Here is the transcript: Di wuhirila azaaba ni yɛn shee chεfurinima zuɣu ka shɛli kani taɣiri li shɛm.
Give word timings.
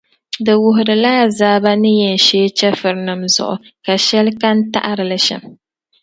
Di 0.45 0.53
wuhirila 0.61 1.11
azaaba 1.25 1.71
ni 1.81 1.91
yɛn 2.01 2.17
shee 2.25 2.53
chεfurinima 2.57 3.27
zuɣu 3.35 3.55
ka 3.85 3.93
shɛli 4.05 4.31
kani 4.41 4.61
taɣiri 4.73 5.05
li 5.11 5.19
shɛm. 5.25 5.41